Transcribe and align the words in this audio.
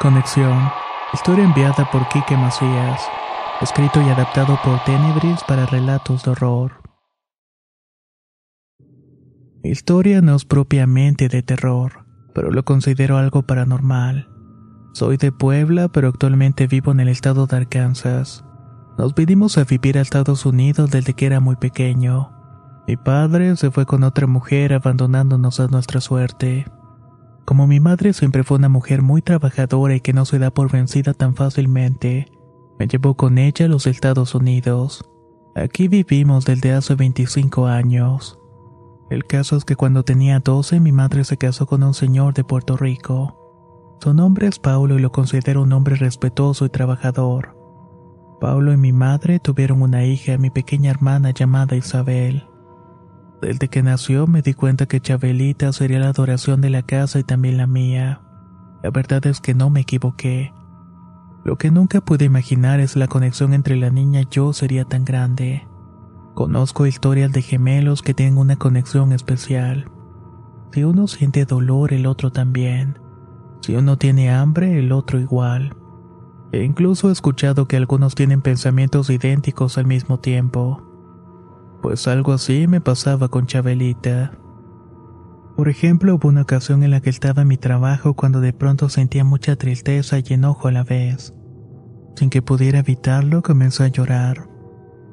Conexión. 0.00 0.58
Historia 1.12 1.44
enviada 1.44 1.90
por 1.90 2.08
Quique 2.08 2.34
Macías. 2.34 3.02
Escrito 3.60 4.00
y 4.00 4.08
adaptado 4.08 4.58
por 4.64 4.82
Tenebris 4.84 5.44
para 5.46 5.66
relatos 5.66 6.24
de 6.24 6.30
horror. 6.30 6.72
Historia 9.62 10.22
no 10.22 10.36
es 10.36 10.46
propiamente 10.46 11.28
de 11.28 11.42
terror, 11.42 12.06
pero 12.34 12.50
lo 12.50 12.64
considero 12.64 13.18
algo 13.18 13.42
paranormal. 13.42 14.30
Soy 14.94 15.18
de 15.18 15.32
Puebla, 15.32 15.88
pero 15.88 16.08
actualmente 16.08 16.66
vivo 16.66 16.92
en 16.92 17.00
el 17.00 17.08
estado 17.08 17.46
de 17.46 17.58
Arkansas. 17.58 18.42
Nos 18.96 19.14
vinimos 19.14 19.58
a 19.58 19.64
vivir 19.64 19.98
a 19.98 20.00
Estados 20.00 20.46
Unidos 20.46 20.90
desde 20.90 21.12
que 21.12 21.26
era 21.26 21.40
muy 21.40 21.56
pequeño. 21.56 22.32
Mi 22.88 22.96
padre 22.96 23.54
se 23.56 23.70
fue 23.70 23.84
con 23.84 24.02
otra 24.04 24.26
mujer 24.26 24.72
abandonándonos 24.72 25.60
a 25.60 25.66
nuestra 25.66 26.00
suerte. 26.00 26.64
Como 27.50 27.66
mi 27.66 27.80
madre 27.80 28.12
siempre 28.12 28.44
fue 28.44 28.58
una 28.58 28.68
mujer 28.68 29.02
muy 29.02 29.22
trabajadora 29.22 29.96
y 29.96 30.00
que 30.00 30.12
no 30.12 30.24
se 30.24 30.38
da 30.38 30.52
por 30.52 30.70
vencida 30.70 31.14
tan 31.14 31.34
fácilmente, 31.34 32.30
me 32.78 32.86
llevó 32.86 33.16
con 33.16 33.38
ella 33.38 33.66
a 33.66 33.68
los 33.68 33.88
Estados 33.88 34.36
Unidos. 34.36 35.04
Aquí 35.56 35.88
vivimos 35.88 36.44
desde 36.44 36.72
hace 36.72 36.94
25 36.94 37.66
años. 37.66 38.38
El 39.10 39.24
caso 39.24 39.56
es 39.56 39.64
que 39.64 39.74
cuando 39.74 40.04
tenía 40.04 40.38
12 40.38 40.78
mi 40.78 40.92
madre 40.92 41.24
se 41.24 41.38
casó 41.38 41.66
con 41.66 41.82
un 41.82 41.92
señor 41.92 42.34
de 42.34 42.44
Puerto 42.44 42.76
Rico. 42.76 43.96
Su 44.00 44.14
nombre 44.14 44.46
es 44.46 44.60
Paulo 44.60 44.96
y 44.96 45.02
lo 45.02 45.10
considero 45.10 45.62
un 45.62 45.72
hombre 45.72 45.96
respetuoso 45.96 46.66
y 46.66 46.68
trabajador. 46.68 47.58
Paulo 48.40 48.72
y 48.72 48.76
mi 48.76 48.92
madre 48.92 49.40
tuvieron 49.40 49.82
una 49.82 50.04
hija, 50.04 50.38
mi 50.38 50.50
pequeña 50.50 50.92
hermana 50.92 51.32
llamada 51.32 51.74
Isabel. 51.74 52.44
Desde 53.40 53.68
que 53.68 53.82
nació 53.82 54.26
me 54.26 54.42
di 54.42 54.52
cuenta 54.52 54.86
que 54.86 55.00
Chabelita 55.00 55.72
sería 55.72 55.98
la 55.98 56.08
adoración 56.08 56.60
de 56.60 56.68
la 56.68 56.82
casa 56.82 57.18
y 57.18 57.24
también 57.24 57.56
la 57.56 57.66
mía. 57.66 58.20
La 58.82 58.90
verdad 58.90 59.26
es 59.26 59.40
que 59.40 59.54
no 59.54 59.70
me 59.70 59.80
equivoqué. 59.80 60.52
Lo 61.42 61.56
que 61.56 61.70
nunca 61.70 62.02
pude 62.02 62.26
imaginar 62.26 62.80
es 62.80 62.96
la 62.96 63.08
conexión 63.08 63.54
entre 63.54 63.76
la 63.76 63.90
niña 63.90 64.22
y 64.22 64.28
yo 64.30 64.52
sería 64.52 64.84
tan 64.84 65.06
grande. 65.06 65.66
Conozco 66.34 66.86
historias 66.86 67.32
de 67.32 67.40
gemelos 67.40 68.02
que 68.02 68.12
tienen 68.12 68.36
una 68.36 68.56
conexión 68.56 69.12
especial. 69.12 69.90
Si 70.72 70.84
uno 70.84 71.08
siente 71.08 71.46
dolor, 71.46 71.94
el 71.94 72.06
otro 72.06 72.30
también. 72.30 72.98
Si 73.62 73.74
uno 73.74 73.96
tiene 73.96 74.30
hambre, 74.30 74.78
el 74.78 74.92
otro 74.92 75.18
igual. 75.18 75.76
E 76.52 76.62
incluso 76.62 77.08
he 77.08 77.12
escuchado 77.12 77.66
que 77.66 77.76
algunos 77.76 78.14
tienen 78.14 78.42
pensamientos 78.42 79.08
idénticos 79.08 79.78
al 79.78 79.86
mismo 79.86 80.18
tiempo. 80.18 80.89
Pues 81.82 82.06
algo 82.08 82.32
así 82.32 82.66
me 82.66 82.80
pasaba 82.80 83.28
con 83.28 83.46
Chabelita. 83.46 84.32
Por 85.56 85.68
ejemplo, 85.68 86.14
hubo 86.14 86.28
una 86.28 86.42
ocasión 86.42 86.82
en 86.82 86.90
la 86.90 87.00
que 87.00 87.10
estaba 87.10 87.42
en 87.42 87.48
mi 87.48 87.56
trabajo 87.56 88.14
cuando 88.14 88.40
de 88.40 88.52
pronto 88.52 88.88
sentía 88.88 89.24
mucha 89.24 89.56
tristeza 89.56 90.18
y 90.18 90.24
enojo 90.32 90.68
a 90.68 90.72
la 90.72 90.84
vez. 90.84 91.34
Sin 92.16 92.30
que 92.30 92.42
pudiera 92.42 92.80
evitarlo, 92.80 93.42
comencé 93.42 93.84
a 93.84 93.88
llorar. 93.88 94.48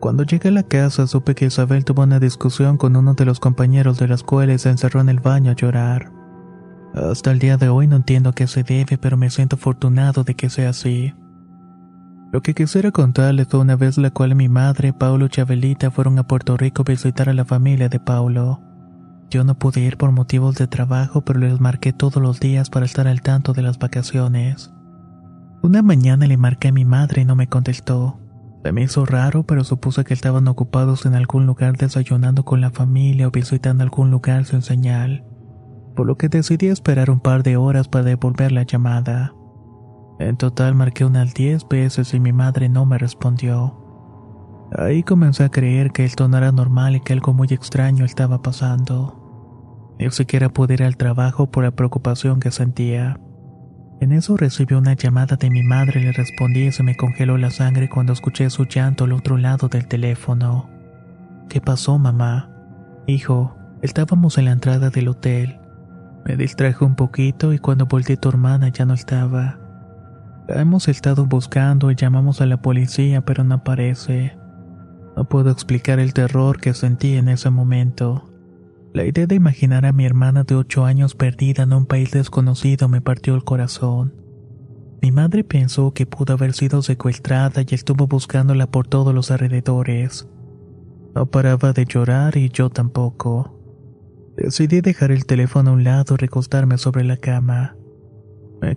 Cuando 0.00 0.24
llegué 0.24 0.48
a 0.48 0.52
la 0.52 0.64
casa 0.64 1.06
supe 1.06 1.34
que 1.34 1.46
Isabel 1.46 1.84
tuvo 1.84 2.02
una 2.02 2.18
discusión 2.18 2.76
con 2.76 2.96
uno 2.96 3.14
de 3.14 3.24
los 3.24 3.38
compañeros 3.38 3.98
de 3.98 4.08
la 4.08 4.14
escuela 4.14 4.52
y 4.52 4.58
se 4.58 4.70
encerró 4.70 5.00
en 5.00 5.08
el 5.08 5.20
baño 5.20 5.52
a 5.52 5.54
llorar. 5.54 6.12
Hasta 6.94 7.30
el 7.30 7.38
día 7.38 7.56
de 7.56 7.68
hoy 7.68 7.86
no 7.86 7.96
entiendo 7.96 8.32
qué 8.32 8.46
se 8.46 8.64
debe, 8.64 8.98
pero 8.98 9.16
me 9.16 9.30
siento 9.30 9.56
afortunado 9.56 10.24
de 10.24 10.34
que 10.34 10.50
sea 10.50 10.70
así. 10.70 11.14
Lo 12.32 12.40
que 12.40 12.54
quisiera 12.54 12.92
contarles 12.92 13.46
fue 13.48 13.60
una 13.60 13.76
vez 13.76 13.98
la 13.98 14.10
cual 14.10 14.34
mi 14.34 14.48
madre, 14.48 14.94
Paulo 14.94 15.26
y 15.26 15.28
Chabelita 15.28 15.90
fueron 15.90 16.18
a 16.18 16.26
Puerto 16.26 16.56
Rico 16.56 16.80
a 16.80 16.90
visitar 16.90 17.28
a 17.28 17.34
la 17.34 17.44
familia 17.44 17.90
de 17.90 18.00
Paulo. 18.00 18.62
Yo 19.28 19.44
no 19.44 19.58
pude 19.58 19.82
ir 19.82 19.98
por 19.98 20.12
motivos 20.12 20.54
de 20.54 20.66
trabajo, 20.66 21.20
pero 21.20 21.40
les 21.40 21.60
marqué 21.60 21.92
todos 21.92 22.22
los 22.22 22.40
días 22.40 22.70
para 22.70 22.86
estar 22.86 23.06
al 23.06 23.20
tanto 23.20 23.52
de 23.52 23.60
las 23.60 23.78
vacaciones. 23.78 24.72
Una 25.62 25.82
mañana 25.82 26.26
le 26.26 26.38
marqué 26.38 26.68
a 26.68 26.72
mi 26.72 26.86
madre 26.86 27.20
y 27.20 27.24
no 27.26 27.36
me 27.36 27.48
contestó. 27.48 28.18
Se 28.64 28.72
me 28.72 28.82
hizo 28.82 29.04
raro, 29.04 29.42
pero 29.42 29.62
supuse 29.62 30.02
que 30.02 30.14
estaban 30.14 30.48
ocupados 30.48 31.04
en 31.04 31.14
algún 31.14 31.44
lugar 31.44 31.76
desayunando 31.76 32.46
con 32.46 32.62
la 32.62 32.70
familia 32.70 33.28
o 33.28 33.30
visitando 33.30 33.84
algún 33.84 34.10
lugar 34.10 34.46
sin 34.46 34.62
señal, 34.62 35.22
por 35.94 36.06
lo 36.06 36.16
que 36.16 36.30
decidí 36.30 36.68
esperar 36.68 37.10
un 37.10 37.20
par 37.20 37.42
de 37.42 37.58
horas 37.58 37.88
para 37.88 38.04
devolver 38.04 38.52
la 38.52 38.62
llamada. 38.62 39.34
En 40.22 40.36
total 40.36 40.76
marqué 40.76 41.04
unas 41.04 41.34
10 41.34 41.68
veces 41.68 42.14
y 42.14 42.20
mi 42.20 42.32
madre 42.32 42.68
no 42.68 42.86
me 42.86 42.96
respondió. 42.96 43.76
Ahí 44.78 45.02
comencé 45.02 45.42
a 45.42 45.48
creer 45.48 45.90
que 45.90 46.04
esto 46.04 46.28
no 46.28 46.38
era 46.38 46.52
normal 46.52 46.94
y 46.94 47.00
que 47.00 47.12
algo 47.12 47.34
muy 47.34 47.48
extraño 47.50 48.04
estaba 48.04 48.40
pasando. 48.40 49.96
Ni 49.98 50.08
siquiera 50.12 50.48
pude 50.48 50.74
ir 50.74 50.84
al 50.84 50.96
trabajo 50.96 51.50
por 51.50 51.64
la 51.64 51.72
preocupación 51.72 52.38
que 52.38 52.52
sentía. 52.52 53.18
En 54.00 54.12
eso 54.12 54.36
recibí 54.36 54.76
una 54.76 54.94
llamada 54.94 55.34
de 55.36 55.50
mi 55.50 55.64
madre 55.64 56.00
le 56.00 56.12
respondí 56.12 56.66
y 56.66 56.72
se 56.72 56.84
me 56.84 56.96
congeló 56.96 57.36
la 57.36 57.50
sangre 57.50 57.88
cuando 57.88 58.12
escuché 58.12 58.48
su 58.48 58.64
llanto 58.64 59.04
al 59.04 59.12
otro 59.12 59.36
lado 59.38 59.68
del 59.68 59.88
teléfono. 59.88 60.70
¿Qué 61.48 61.60
pasó, 61.60 61.98
mamá? 61.98 62.48
Hijo, 63.08 63.56
estábamos 63.82 64.38
en 64.38 64.44
la 64.44 64.52
entrada 64.52 64.90
del 64.90 65.08
hotel. 65.08 65.58
Me 66.24 66.36
distraje 66.36 66.84
un 66.84 66.94
poquito 66.94 67.52
y 67.52 67.58
cuando 67.58 67.86
volteé 67.86 68.16
tu 68.16 68.28
hermana 68.28 68.68
ya 68.68 68.84
no 68.84 68.94
estaba. 68.94 69.61
Hemos 70.48 70.88
estado 70.88 71.26
buscando 71.26 71.90
y 71.90 71.94
llamamos 71.94 72.40
a 72.40 72.46
la 72.46 72.60
policía, 72.60 73.24
pero 73.24 73.44
no 73.44 73.56
aparece. 73.56 74.36
No 75.16 75.28
puedo 75.28 75.50
explicar 75.50 76.00
el 76.00 76.12
terror 76.12 76.60
que 76.60 76.74
sentí 76.74 77.16
en 77.16 77.28
ese 77.28 77.50
momento. 77.50 78.28
La 78.92 79.04
idea 79.04 79.26
de 79.26 79.36
imaginar 79.36 79.86
a 79.86 79.92
mi 79.92 80.04
hermana 80.04 80.44
de 80.44 80.54
ocho 80.54 80.84
años 80.84 81.14
perdida 81.14 81.62
en 81.62 81.72
un 81.72 81.86
país 81.86 82.10
desconocido 82.10 82.88
me 82.88 83.00
partió 83.00 83.34
el 83.34 83.44
corazón. 83.44 84.14
Mi 85.00 85.12
madre 85.12 85.44
pensó 85.44 85.94
que 85.94 86.06
pudo 86.06 86.34
haber 86.34 86.52
sido 86.52 86.82
secuestrada 86.82 87.62
y 87.66 87.74
estuvo 87.74 88.06
buscándola 88.06 88.66
por 88.66 88.86
todos 88.86 89.14
los 89.14 89.30
alrededores. 89.30 90.28
No 91.14 91.26
paraba 91.26 91.72
de 91.72 91.84
llorar 91.84 92.36
y 92.36 92.50
yo 92.50 92.68
tampoco. 92.70 93.58
Decidí 94.36 94.80
dejar 94.80 95.10
el 95.12 95.26
teléfono 95.26 95.70
a 95.70 95.74
un 95.74 95.84
lado 95.84 96.14
y 96.14 96.16
recostarme 96.18 96.78
sobre 96.78 97.04
la 97.04 97.16
cama. 97.16 97.76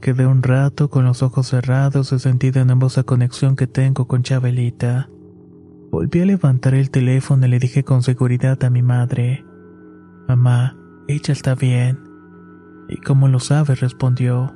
Quedé 0.05 0.27
un 0.27 0.43
rato 0.43 0.91
con 0.91 1.03
los 1.03 1.23
ojos 1.23 1.47
cerrados 1.47 2.13
y 2.13 2.19
sentí 2.19 2.51
de 2.51 2.63
nuevo 2.63 2.85
esa 2.85 3.01
conexión 3.01 3.55
que 3.55 3.66
tengo 3.66 4.07
con 4.07 4.21
Chabelita. 4.21 5.09
Volví 5.89 6.21
a 6.21 6.25
levantar 6.27 6.75
el 6.75 6.91
teléfono 6.91 7.47
y 7.47 7.50
le 7.50 7.57
dije 7.57 7.83
con 7.83 8.03
seguridad 8.03 8.63
a 8.63 8.69
mi 8.69 8.83
madre, 8.83 9.44
Mamá, 10.27 10.77
ella 11.07 11.33
está 11.33 11.56
bien. 11.56 11.97
¿Y 12.88 12.97
cómo 12.97 13.27
lo 13.30 13.39
sabes? 13.39 13.80
respondió. 13.80 14.53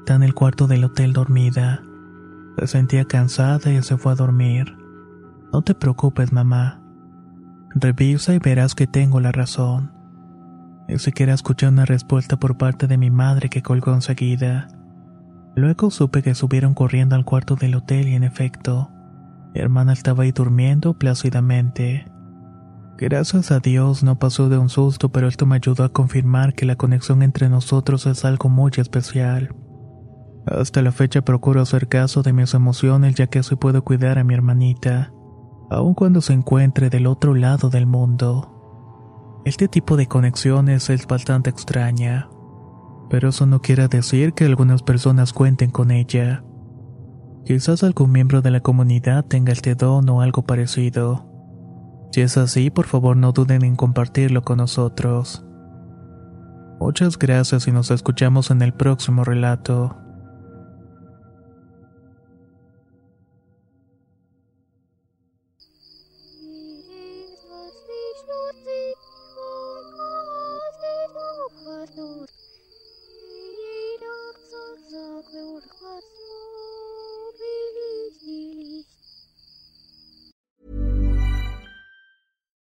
Está 0.00 0.16
en 0.16 0.22
el 0.22 0.34
cuarto 0.34 0.66
del 0.66 0.84
hotel 0.84 1.14
dormida. 1.14 1.82
Se 2.58 2.66
sentía 2.66 3.06
cansada 3.06 3.72
y 3.72 3.82
se 3.82 3.96
fue 3.96 4.12
a 4.12 4.16
dormir. 4.16 4.76
No 5.50 5.62
te 5.62 5.74
preocupes, 5.74 6.30
mamá. 6.30 6.82
Revisa 7.70 8.34
y 8.34 8.38
verás 8.38 8.74
que 8.74 8.86
tengo 8.86 9.18
la 9.18 9.32
razón. 9.32 9.97
Siquiera 10.96 11.34
escuché 11.34 11.68
una 11.68 11.84
respuesta 11.84 12.38
por 12.38 12.56
parte 12.56 12.86
de 12.86 12.96
mi 12.96 13.10
madre 13.10 13.50
que 13.50 13.62
colgó 13.62 13.92
enseguida. 13.92 14.68
Luego 15.54 15.90
supe 15.90 16.22
que 16.22 16.34
subieron 16.34 16.74
corriendo 16.74 17.14
al 17.14 17.24
cuarto 17.24 17.56
del 17.56 17.74
hotel 17.74 18.08
y 18.08 18.14
en 18.14 18.24
efecto, 18.24 18.90
mi 19.54 19.60
hermana 19.60 19.92
estaba 19.92 20.24
ahí 20.24 20.32
durmiendo 20.32 20.94
plácidamente. 20.94 22.06
Gracias 22.96 23.52
a 23.52 23.60
Dios 23.60 24.02
no 24.02 24.18
pasó 24.18 24.48
de 24.48 24.58
un 24.58 24.68
susto, 24.68 25.10
pero 25.10 25.28
esto 25.28 25.46
me 25.46 25.56
ayudó 25.56 25.84
a 25.84 25.92
confirmar 25.92 26.54
que 26.54 26.66
la 26.66 26.76
conexión 26.76 27.22
entre 27.22 27.48
nosotros 27.48 28.06
es 28.06 28.24
algo 28.24 28.48
muy 28.48 28.72
especial. 28.76 29.54
Hasta 30.46 30.82
la 30.82 30.90
fecha 30.90 31.22
procuro 31.22 31.60
hacer 31.60 31.88
caso 31.88 32.22
de 32.22 32.32
mis 32.32 32.54
emociones 32.54 33.14
ya 33.14 33.28
que 33.28 33.38
así 33.38 33.54
puedo 33.54 33.84
cuidar 33.84 34.18
a 34.18 34.24
mi 34.24 34.34
hermanita. 34.34 35.12
aun 35.70 35.94
cuando 35.94 36.22
se 36.22 36.32
encuentre 36.32 36.88
del 36.90 37.06
otro 37.06 37.34
lado 37.34 37.68
del 37.68 37.86
mundo. 37.86 38.57
Este 39.44 39.68
tipo 39.68 39.96
de 39.96 40.06
conexiones 40.06 40.90
es 40.90 41.06
bastante 41.06 41.50
extraña, 41.50 42.28
pero 43.08 43.30
eso 43.30 43.46
no 43.46 43.60
quiere 43.60 43.88
decir 43.88 44.34
que 44.34 44.44
algunas 44.44 44.82
personas 44.82 45.32
cuenten 45.32 45.70
con 45.70 45.90
ella. 45.90 46.44
Quizás 47.44 47.82
algún 47.82 48.12
miembro 48.12 48.42
de 48.42 48.50
la 48.50 48.60
comunidad 48.60 49.24
tenga 49.24 49.52
este 49.52 49.74
don 49.74 50.08
o 50.08 50.20
algo 50.20 50.42
parecido. 50.42 51.26
Si 52.12 52.20
es 52.20 52.36
así, 52.36 52.70
por 52.70 52.86
favor 52.86 53.16
no 53.16 53.32
duden 53.32 53.64
en 53.64 53.76
compartirlo 53.76 54.42
con 54.42 54.58
nosotros. 54.58 55.44
Muchas 56.80 57.18
gracias 57.18 57.66
y 57.66 57.72
nos 57.72 57.90
escuchamos 57.90 58.50
en 58.50 58.62
el 58.62 58.72
próximo 58.74 59.24
relato. 59.24 59.96